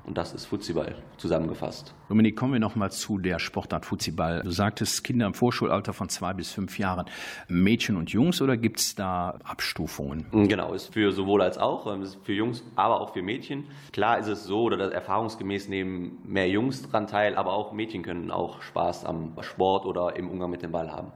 [0.04, 1.94] Und das ist Futsiball zusammengefasst.
[2.08, 4.42] Dominik, kommen wir noch mal zu der Sportart Futsiball.
[4.42, 7.06] Du sagtest Kinder im Vorschulalter von zwei bis fünf Jahren.
[7.48, 10.26] Mädchen und Jungs oder gibt es da Abstufungen?
[10.32, 13.64] Genau, ist für sowohl als auch, ähm, ist für Jungs, aber auch für Mädchen.
[13.92, 18.30] Klar ist es so, oder erfahrungsgemäß nehmen mehr Jungs dran teil, aber auch Mädchen können
[18.30, 21.12] auch Spaß am Sport oder im Umgang mit dem Ball haben.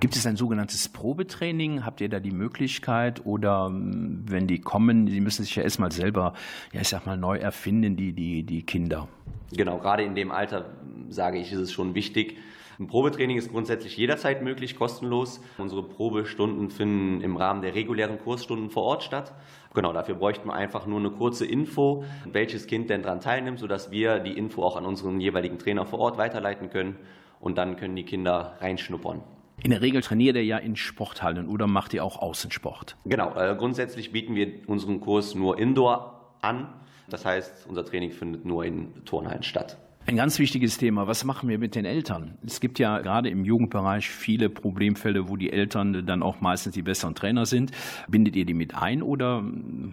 [0.00, 1.84] Gibt es ein sogenanntes Probetraining?
[1.84, 3.24] Habt ihr da die Möglichkeit?
[3.26, 6.34] Oder ähm, wenn die kommen, die müssen sich ja erstmal selber,
[6.72, 9.08] ja, ich sag mal, neu erfinden, die, die, die Kinder.
[9.52, 10.66] Genau, gerade in dem Alter,
[11.08, 12.36] sage ich, ist es schon wichtig.
[12.78, 15.40] Ein Probetraining ist grundsätzlich jederzeit möglich, kostenlos.
[15.58, 19.32] Unsere Probestunden finden im Rahmen der regulären Kursstunden vor Ort statt.
[19.74, 23.90] Genau, dafür bräuchten wir einfach nur eine kurze Info, welches Kind denn daran teilnimmt, sodass
[23.90, 26.96] wir die Info auch an unseren jeweiligen Trainer vor Ort weiterleiten können.
[27.40, 29.22] Und dann können die Kinder reinschnuppern.
[29.64, 32.96] In der Regel trainiert ihr ja in Sporthallen oder macht ihr auch Außensport?
[33.04, 36.68] Genau, äh, grundsätzlich bieten wir unseren Kurs nur Indoor an.
[37.08, 39.76] Das heißt, unser Training findet nur in Turnhallen statt.
[40.06, 42.38] Ein ganz wichtiges Thema, was machen wir mit den Eltern?
[42.46, 46.82] Es gibt ja gerade im Jugendbereich viele Problemfälle, wo die Eltern dann auch meistens die
[46.82, 47.72] besseren Trainer sind.
[48.08, 49.42] Bindet ihr die mit ein oder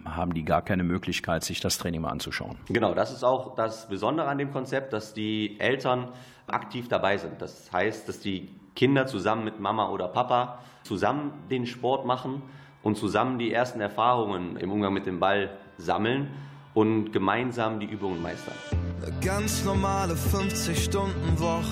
[0.06, 2.56] haben die gar keine Möglichkeit, sich das Training mal anzuschauen?
[2.70, 6.14] Genau, das ist auch das Besondere an dem Konzept, dass die Eltern
[6.48, 7.42] aktiv dabei sind.
[7.42, 12.44] Das heißt, dass die Kinder zusammen mit Mama oder Papa zusammen den Sport machen
[12.84, 16.30] und zusammen die ersten Erfahrungen im Umgang mit dem Ball sammeln
[16.74, 18.54] und gemeinsam die Übungen meistern.
[19.02, 21.64] Eine ganz normale 50-Stunden-Woche.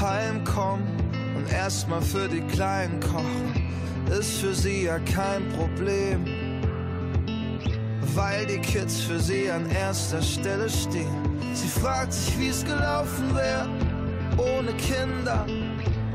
[0.00, 0.86] Heimkommen
[1.36, 3.70] und erstmal für die Kleinen kochen,
[4.18, 6.24] ist für sie ja kein Problem.
[8.14, 11.38] Weil die Kids für sie an erster Stelle stehen.
[11.54, 13.68] Sie fragt sich, wie es gelaufen wäre,
[14.38, 15.44] ohne Kinder,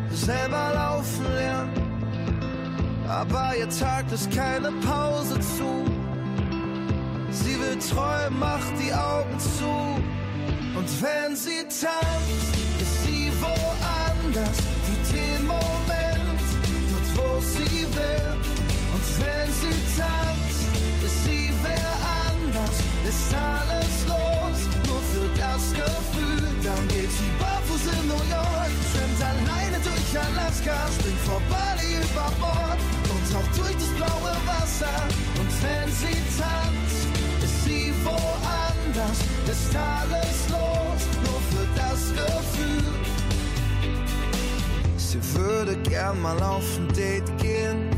[0.09, 1.83] selber laufen lernen.
[3.07, 5.85] Aber ihr Tag ist keine Pause zu.
[7.29, 10.01] Sie will träumen, macht die Augen zu.
[10.75, 16.41] Und wenn sie tanzt, ist sie woanders, für den Moment,
[16.89, 18.33] dort wo sie will.
[18.93, 20.65] Und wenn sie tanzt,
[21.05, 21.93] ist sie wer
[22.31, 22.75] anders,
[23.07, 24.72] ist alles los,
[25.13, 26.43] für das Gefühl.
[26.63, 32.29] Dann geht sie barfuß in New York, schwimmt alleine durch Alaska, springt vor Bali über
[32.41, 32.79] Bord
[33.11, 34.97] und taucht durch das blaue Wasser.
[35.39, 37.05] Und wenn sie tanzt,
[37.45, 39.19] ist sie woanders,
[39.53, 42.83] ist alles los, nur für das Gefühl.
[44.97, 47.89] Sie würde gern mal auf ein Date gehen,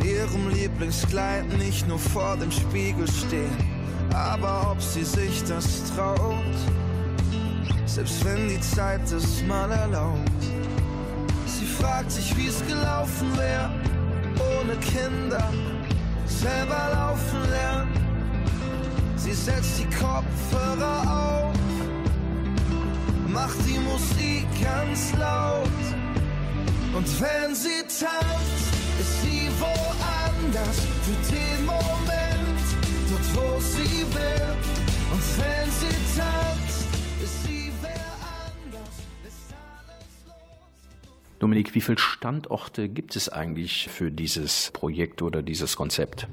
[0.00, 3.56] in ihrem Lieblingskleid nicht nur vor dem Spiegel stehen,
[4.14, 6.56] aber ob sie sich das traut,
[7.86, 10.30] selbst wenn die Zeit es mal erlaubt.
[11.46, 13.70] Sie fragt sich, wie es gelaufen wäre,
[14.60, 15.50] ohne Kinder,
[16.26, 17.92] selber laufen lernen.
[19.16, 21.54] Sie setzt die Kopfhörer auf,
[23.28, 25.68] macht die Musik ganz laut.
[26.94, 28.57] Und wenn sie tanzt,
[30.58, 32.58] woanders für den Moment,
[33.10, 34.56] dort wo sie will.
[35.12, 36.88] Und wenn sie tanzt,
[37.22, 41.38] ist sie wer anders, ist alles los.
[41.38, 46.26] Dominik, wie viele Standorte gibt es eigentlich für dieses Projekt oder dieses Konzept?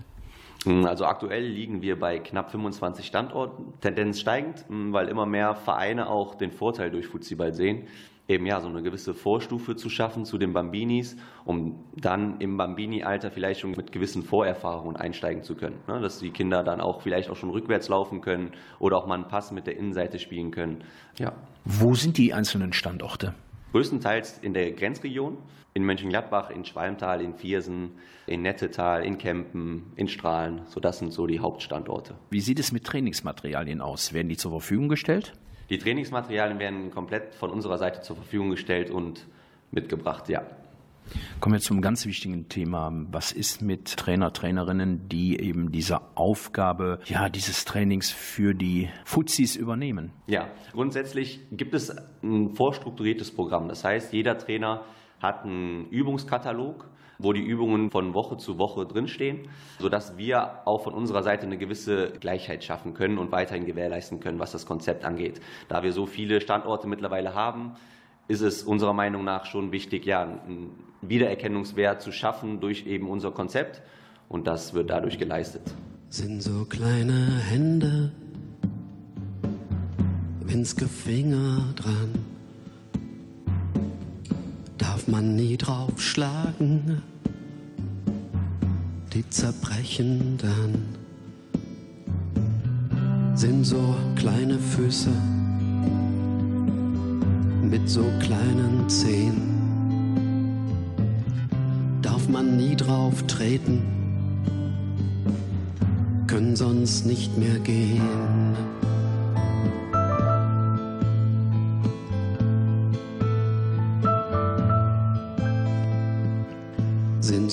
[0.65, 6.33] Also aktuell liegen wir bei knapp 25 Standorten, Tendenz steigend, weil immer mehr Vereine auch
[6.33, 7.87] den Vorteil durch Futsiball sehen,
[8.27, 11.15] eben ja so eine gewisse Vorstufe zu schaffen zu den Bambinis,
[11.45, 15.77] um dann im Bambini-Alter vielleicht schon mit gewissen Vorerfahrungen einsteigen zu können.
[15.87, 15.99] Ne?
[15.99, 19.27] Dass die Kinder dann auch vielleicht auch schon rückwärts laufen können oder auch mal einen
[19.27, 20.83] Pass mit der Innenseite spielen können.
[21.17, 21.33] Ja.
[21.65, 23.35] Wo sind die einzelnen Standorte?
[23.71, 25.37] Größtenteils in der Grenzregion,
[25.73, 27.91] in Mönchengladbach, in Schwalmtal, in Viersen,
[28.25, 30.61] in Nettetal, in Kempen, in Strahlen.
[30.67, 32.15] So, das sind so die Hauptstandorte.
[32.29, 34.13] Wie sieht es mit Trainingsmaterialien aus?
[34.13, 35.33] Werden die zur Verfügung gestellt?
[35.69, 39.25] Die Trainingsmaterialien werden komplett von unserer Seite zur Verfügung gestellt und
[39.71, 40.43] mitgebracht, ja.
[41.39, 42.91] Kommen wir zum ganz wichtigen Thema.
[43.11, 49.55] Was ist mit Trainer, Trainerinnen, die eben diese Aufgabe, ja, dieses Trainings für die Fuzis
[49.55, 50.11] übernehmen?
[50.27, 53.67] Ja, grundsätzlich gibt es ein vorstrukturiertes Programm.
[53.67, 54.83] Das heißt, jeder Trainer
[55.19, 56.87] hat einen Übungskatalog,
[57.17, 59.47] wo die Übungen von Woche zu Woche drinstehen,
[59.79, 64.39] sodass wir auch von unserer Seite eine gewisse Gleichheit schaffen können und weiterhin gewährleisten können,
[64.39, 65.39] was das Konzept angeht.
[65.69, 67.73] Da wir so viele Standorte mittlerweile haben,
[68.27, 73.31] ist es unserer Meinung nach schon wichtig, ja, ein Wiedererkennungswert zu schaffen durch eben unser
[73.31, 73.81] Konzept.
[74.27, 75.75] Und das wird dadurch geleistet.
[76.09, 78.11] Sind so kleine Hände,
[80.41, 82.24] winzige Finger dran.
[84.77, 87.01] Darf man nie drauf schlagen,
[89.13, 90.85] die zerbrechen dann.
[93.35, 95.11] Sind so kleine Füße
[97.69, 99.41] mit so kleinen Zehen.
[102.01, 103.81] Darf man nie drauf treten,
[106.27, 108.01] können sonst nicht mehr gehen.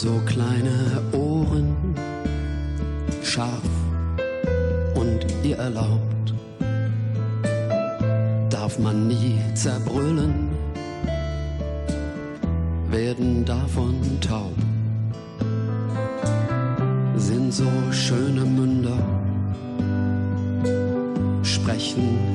[0.03, 1.77] So kleine Ohren
[3.23, 3.71] scharf
[4.97, 6.35] und ihr erlaubt,
[8.51, 10.49] darf man nie zerbrüllen,
[12.91, 14.57] werden davon taub.
[17.15, 18.99] Sind so schöne Münder,
[21.45, 22.32] sprechen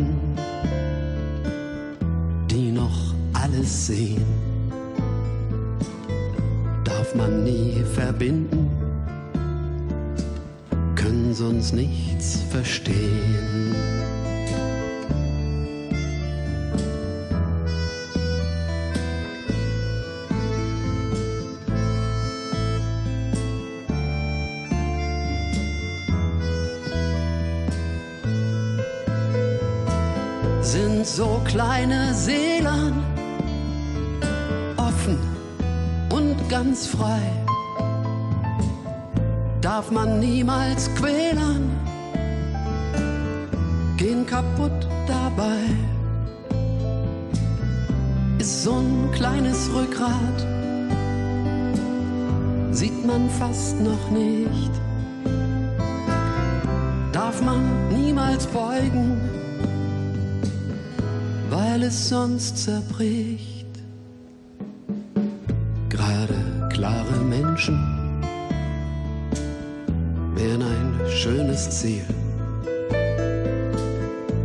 [0.00, 0.36] Augen,
[2.50, 4.24] die noch alles sehen,
[6.84, 8.70] darf man nie verbinden,
[10.94, 13.74] können sonst nichts verstehen.
[37.00, 37.22] Frei.
[39.60, 41.70] Darf man niemals quälen,
[43.96, 45.60] gehen kaputt dabei.
[48.38, 50.38] Ist so ein kleines Rückgrat,
[52.70, 54.72] sieht man fast noch nicht.
[57.12, 59.20] Darf man niemals beugen,
[61.50, 63.49] weil es sonst zerbricht.
[71.80, 72.04] Ziel.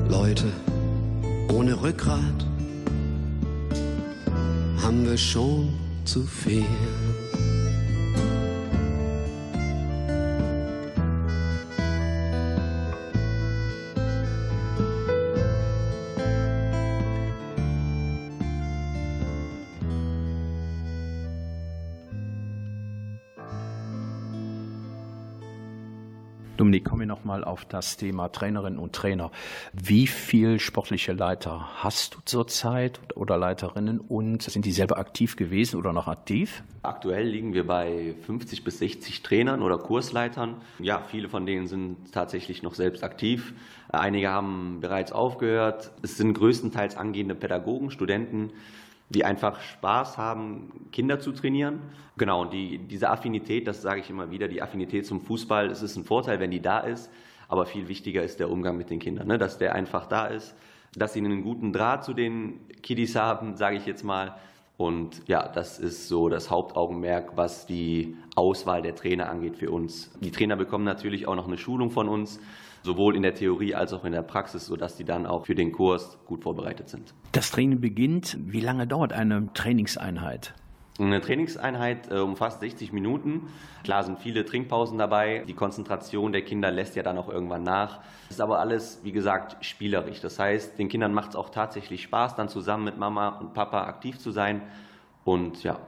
[0.08, 0.54] Leute
[1.54, 2.46] ohne Rückgrat
[4.82, 5.74] haben wir schon
[6.06, 6.64] zu viel.
[26.58, 29.30] Dominik, kommen wir nochmal auf das Thema Trainerinnen und Trainer.
[29.74, 35.78] Wie viel sportliche Leiter hast du zurzeit oder Leiterinnen und sind die selber aktiv gewesen
[35.78, 36.64] oder noch aktiv?
[36.82, 40.62] Aktuell liegen wir bei 50 bis 60 Trainern oder Kursleitern.
[40.80, 43.54] Ja, viele von denen sind tatsächlich noch selbst aktiv.
[43.90, 45.92] Einige haben bereits aufgehört.
[46.04, 48.52] Es sind größtenteils angehende Pädagogen, Studenten,
[49.10, 51.82] die einfach Spaß haben, Kinder zu trainieren.
[52.18, 55.82] Genau, und die, diese Affinität, das sage ich immer wieder, die Affinität zum Fußball, es
[55.82, 57.12] ist ein Vorteil, wenn die da ist,
[57.48, 59.38] aber viel wichtiger ist der Umgang mit den Kindern, ne?
[59.38, 60.56] dass der einfach da ist,
[60.96, 64.36] dass sie einen guten Draht zu den Kiddies haben, sage ich jetzt mal.
[64.78, 70.12] Und ja, das ist so das Hauptaugenmerk, was die Auswahl der Trainer angeht für uns.
[70.20, 72.40] Die Trainer bekommen natürlich auch noch eine Schulung von uns,
[72.86, 75.72] sowohl in der Theorie als auch in der Praxis, sodass die dann auch für den
[75.72, 77.14] Kurs gut vorbereitet sind.
[77.34, 78.38] Das Training beginnt.
[78.40, 80.54] Wie lange dauert eine Trainingseinheit?
[80.98, 83.48] Eine Trainingseinheit äh, umfasst 60 Minuten.
[83.84, 85.44] Klar sind viele Trinkpausen dabei.
[85.46, 88.00] Die Konzentration der Kinder lässt ja dann auch irgendwann nach.
[88.30, 90.22] Es ist aber alles, wie gesagt, spielerisch.
[90.22, 93.84] Das heißt, den Kindern macht es auch tatsächlich Spaß, dann zusammen mit Mama und Papa
[93.88, 94.62] aktiv zu sein.
[95.26, 95.80] Und ja.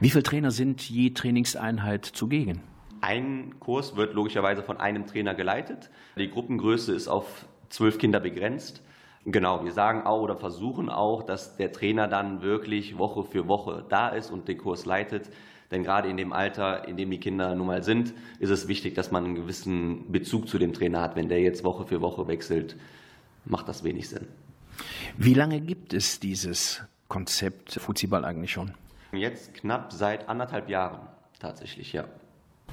[0.00, 2.60] Wie viele Trainer sind je Trainingseinheit zugegen?
[3.04, 5.90] Ein Kurs wird logischerweise von einem Trainer geleitet.
[6.16, 8.80] Die Gruppengröße ist auf zwölf Kinder begrenzt.
[9.26, 13.84] Genau, wir sagen auch oder versuchen auch, dass der Trainer dann wirklich Woche für Woche
[13.90, 15.28] da ist und den Kurs leitet.
[15.70, 18.94] Denn gerade in dem Alter, in dem die Kinder nun mal sind, ist es wichtig,
[18.94, 21.14] dass man einen gewissen Bezug zu dem Trainer hat.
[21.14, 22.74] Wenn der jetzt Woche für Woche wechselt,
[23.44, 24.28] macht das wenig Sinn.
[25.18, 28.72] Wie lange gibt es dieses Konzept Fuziball eigentlich schon?
[29.12, 31.06] Jetzt knapp seit anderthalb Jahren
[31.38, 32.06] tatsächlich, ja.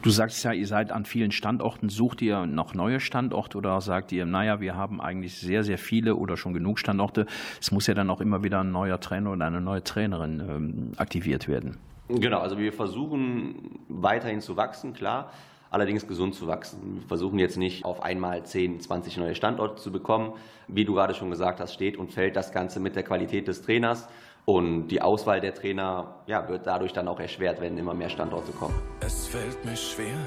[0.02, 1.89] Du sagst ja, ihr seid an vielen Standorten.
[1.89, 6.16] Sucht ihr noch neue Standorte oder sagt ihr, naja, wir haben eigentlich sehr, sehr viele
[6.16, 7.28] oder schon genug Standorte.
[7.60, 10.91] Es muss ja dann auch immer wieder ein neuer Trainer oder eine neue Trainerin ähm,
[10.97, 11.78] aktiviert werden.
[12.10, 15.32] Genau, also wir versuchen weiterhin zu wachsen, klar,
[15.70, 17.02] allerdings gesund zu wachsen.
[17.02, 20.34] Wir versuchen jetzt nicht auf einmal 10, 20 neue Standorte zu bekommen.
[20.68, 23.62] Wie du gerade schon gesagt hast, steht und fällt das Ganze mit der Qualität des
[23.62, 24.08] Trainers.
[24.46, 28.52] Und die Auswahl der Trainer ja, wird dadurch dann auch erschwert, wenn immer mehr Standorte
[28.52, 28.76] kommen.
[29.00, 30.18] Es fällt mir schwer,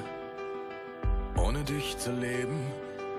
[1.37, 2.59] ohne dich zu leben.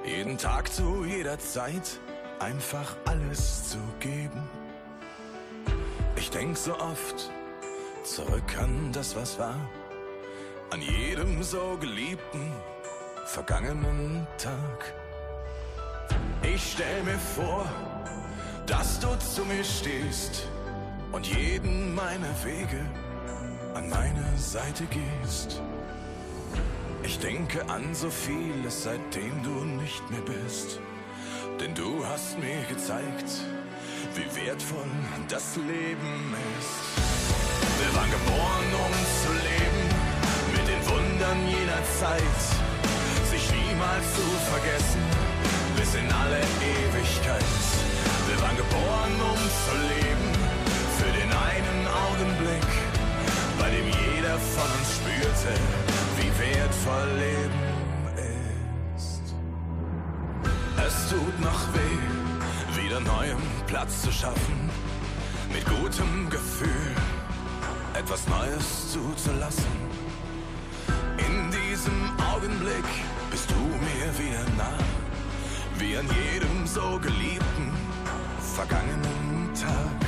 [0.06, 2.00] Jeden Tag zu jeder Zeit
[2.40, 4.48] einfach alles zu geben.
[6.16, 7.30] Ich denk so oft
[8.04, 9.56] zurück an das, was war.
[10.72, 12.52] An jedem so geliebten,
[13.26, 14.94] vergangenen Tag.
[16.42, 17.66] Ich stell mir vor,
[18.66, 20.48] dass du zu mir stehst
[21.16, 22.82] und jeden meiner Wege
[23.74, 25.62] an meine Seite gehst.
[27.04, 30.82] Ich denke an so vieles, seitdem du nicht mehr bist.
[31.62, 33.30] Denn du hast mir gezeigt,
[34.16, 34.92] wie wertvoll
[35.30, 36.76] das Leben ist.
[37.80, 38.94] Wir waren geboren, um
[39.24, 39.84] zu leben,
[40.52, 42.42] mit den Wundern jener Zeit.
[43.32, 45.04] Sich niemals zu vergessen,
[45.78, 46.42] bis in alle
[46.76, 47.66] Ewigkeit.
[48.28, 50.25] Wir waren geboren, um zu leben,
[52.08, 52.68] Augenblick,
[53.60, 55.54] bei dem jeder von uns spürte,
[56.18, 57.64] wie wertvoll Leben
[58.96, 59.22] ist.
[60.86, 64.70] Es tut noch weh, wieder neuem Platz zu schaffen,
[65.54, 66.96] mit gutem Gefühl
[67.98, 69.76] etwas Neues zuzulassen.
[71.18, 72.90] In diesem Augenblick
[73.32, 74.78] bist du mir wieder nah,
[75.80, 77.74] wie an jedem so geliebten,
[78.56, 80.05] vergangenen Tag.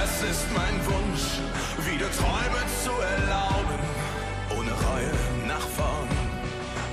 [0.00, 1.40] Es ist mein Wunsch,
[1.86, 3.80] wieder Träume zu erlauben,
[4.56, 5.12] ohne Reue
[5.46, 6.08] nach vorn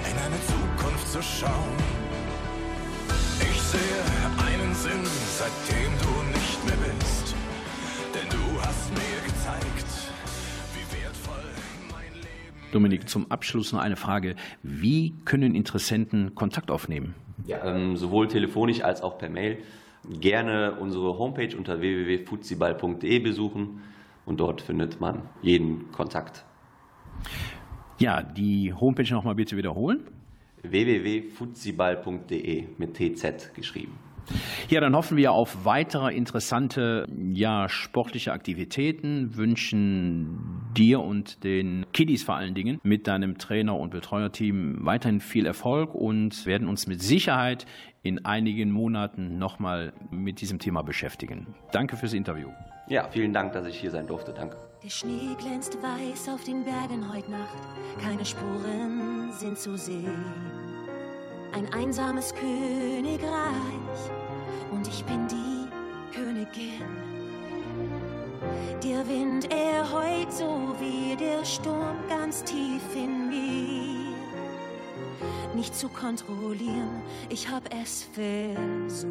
[0.10, 1.78] in eine Zukunft zu schauen.
[3.40, 4.02] Ich sehe
[4.46, 5.04] einen Sinn,
[5.38, 7.36] seitdem du nicht mehr bist,
[8.14, 9.88] denn du hast mir gezeigt,
[10.74, 11.44] wie wertvoll
[11.90, 14.36] mein Leben Dominik, zum Abschluss noch eine Frage.
[14.64, 17.16] Wie können Interessenten Kontakt aufnehmen?
[17.46, 19.60] Ja, ähm, sowohl telefonisch als auch per Mail.
[20.10, 23.82] Gerne unsere Homepage unter www.futsiball.de besuchen
[24.26, 26.46] und dort findet man jeden Kontakt.
[28.00, 30.08] Ja, die Homepage nochmal bitte wiederholen.
[30.64, 34.09] www.futsiball.de mit TZ geschrieben.
[34.70, 42.24] Ja, dann hoffen wir auf weitere interessante, ja, sportliche Aktivitäten, wünschen dir und den Kiddies
[42.24, 47.02] vor allen Dingen mit deinem Trainer und Betreuerteam weiterhin viel Erfolg und werden uns mit
[47.02, 47.66] Sicherheit
[48.04, 51.56] in einigen Monaten nochmal mit diesem Thema beschäftigen.
[51.72, 52.50] Danke fürs Interview.
[52.88, 54.34] Ja, vielen Dank, dass ich hier sein durfte.
[54.34, 54.58] Danke.
[54.84, 57.58] Der Schnee glänzt weiß auf den Bergen heut Nacht,
[58.02, 60.24] keine Spuren sind zu sehen.
[61.52, 63.32] Ein einsames Königreich
[64.72, 65.68] und ich bin die
[66.16, 66.86] Königin.
[68.84, 74.16] Der Wind, er heut so wie der Sturm ganz tief in mir.
[75.56, 79.10] Nicht zu kontrollieren, ich hab es versucht.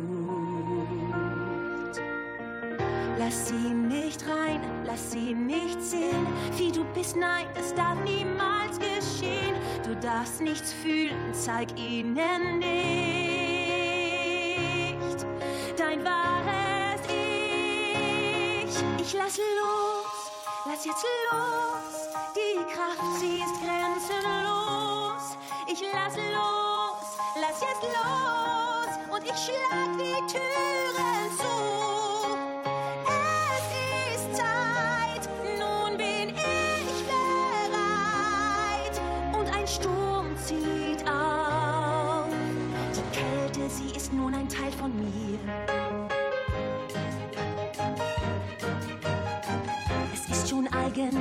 [3.18, 8.78] Lass sie nicht rein, lass sie nicht sehen, wie du bist, nein, das darf niemals
[8.78, 9.56] geschehen.
[9.84, 12.78] Du darfst nichts fühlen, zeig ihnen nicht
[15.76, 18.76] dein wahres Ich.
[19.00, 20.30] Ich lass los,
[20.66, 25.36] lass jetzt los, die Kraft, sie ist grenzenlos.
[25.66, 31.87] Ich lass los, lass jetzt los und ich schlag die Türen zu.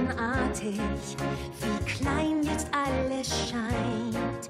[0.09, 0.79] Eigenartig,
[1.61, 4.49] wie klein jetzt alles scheint.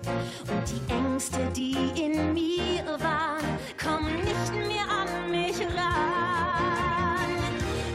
[0.49, 3.45] Und die Ängste, die in mir waren,
[3.81, 7.27] kommen nicht mehr an mich ran.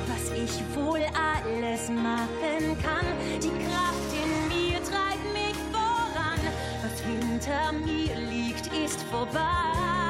[0.08, 3.06] Was ich wohl alles machen kann,
[3.40, 6.40] die Kraft in mir treibt mich voran.
[6.82, 10.01] Was hinter mir liegt, ist vorbei.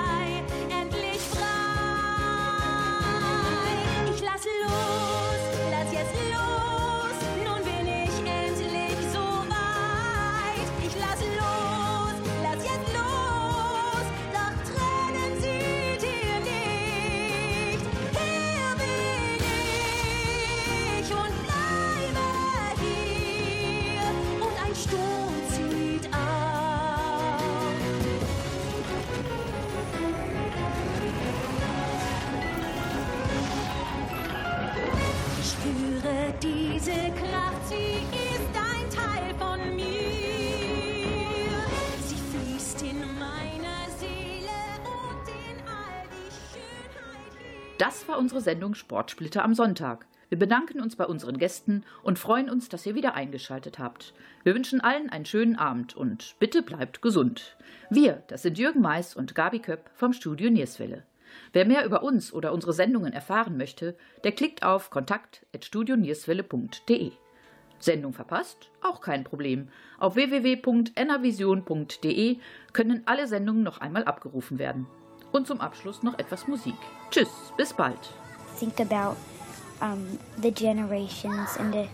[48.12, 50.04] War unsere Sendung Sportsplitter am Sonntag.
[50.28, 54.12] Wir bedanken uns bei unseren Gästen und freuen uns, dass ihr wieder eingeschaltet habt.
[54.44, 57.56] Wir wünschen allen einen schönen Abend und bitte bleibt gesund.
[57.88, 61.04] Wir, das sind Jürgen Mais und Gabi Köpp vom Studio Nierswelle.
[61.54, 67.12] Wer mehr über uns oder unsere Sendungen erfahren möchte, der klickt auf kontakt.studionierswelle.de.
[67.78, 68.70] Sendung verpasst?
[68.82, 69.68] Auch kein Problem.
[69.98, 72.36] Auf www.enervision.de
[72.74, 74.86] können alle Sendungen noch einmal abgerufen werden.
[75.32, 76.76] Und zum Abschluss noch etwas Musik.
[77.10, 77.98] Tschüss, bis bald.
[78.62, 79.16] think about
[79.80, 81.88] um, the generations and to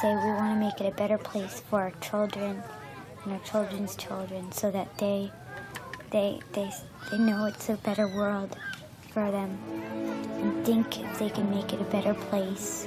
[0.00, 2.62] say we want to make it a better place for our children
[3.24, 5.30] and our children's children so that they
[6.10, 6.70] they they
[7.10, 8.54] they know it's a better world
[9.12, 9.58] for them
[10.42, 12.86] and think if they can make it a better place.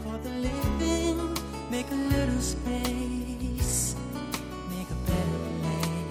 [1.81, 3.95] Make a little space,
[4.69, 5.39] make a better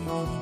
[0.04, 0.39] place.